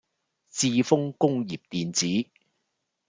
[0.03, 0.05] 致豐
[1.19, 2.31] 工業電子